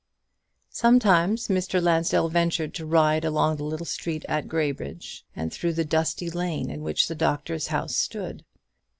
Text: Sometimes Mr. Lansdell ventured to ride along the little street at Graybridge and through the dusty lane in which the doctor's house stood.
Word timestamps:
Sometimes 0.71 1.47
Mr. 1.47 1.79
Lansdell 1.79 2.27
ventured 2.27 2.73
to 2.73 2.87
ride 2.87 3.23
along 3.23 3.57
the 3.57 3.63
little 3.63 3.85
street 3.85 4.25
at 4.27 4.47
Graybridge 4.47 5.23
and 5.35 5.53
through 5.53 5.73
the 5.73 5.85
dusty 5.85 6.31
lane 6.31 6.71
in 6.71 6.81
which 6.81 7.07
the 7.07 7.13
doctor's 7.13 7.67
house 7.67 7.95
stood. 7.97 8.43